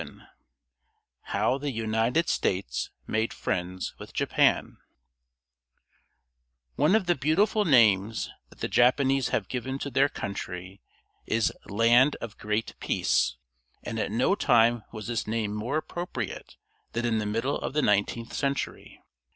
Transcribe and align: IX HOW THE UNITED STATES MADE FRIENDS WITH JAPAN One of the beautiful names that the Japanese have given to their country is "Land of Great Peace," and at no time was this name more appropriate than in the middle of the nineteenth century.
IX 0.01 0.09
HOW 1.25 1.59
THE 1.59 1.69
UNITED 1.69 2.27
STATES 2.27 2.89
MADE 3.05 3.31
FRIENDS 3.31 3.93
WITH 3.99 4.15
JAPAN 4.15 4.77
One 6.75 6.95
of 6.95 7.05
the 7.05 7.13
beautiful 7.13 7.65
names 7.65 8.31
that 8.49 8.61
the 8.61 8.67
Japanese 8.67 9.27
have 9.29 9.47
given 9.47 9.77
to 9.77 9.91
their 9.91 10.09
country 10.09 10.81
is 11.27 11.53
"Land 11.67 12.15
of 12.15 12.39
Great 12.39 12.73
Peace," 12.79 13.37
and 13.83 13.99
at 13.99 14.11
no 14.11 14.33
time 14.33 14.81
was 14.91 15.05
this 15.05 15.27
name 15.27 15.53
more 15.53 15.77
appropriate 15.77 16.55
than 16.93 17.05
in 17.05 17.19
the 17.19 17.27
middle 17.27 17.59
of 17.59 17.73
the 17.73 17.83
nineteenth 17.83 18.33
century. 18.33 19.03